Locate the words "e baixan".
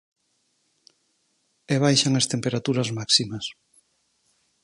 1.73-2.13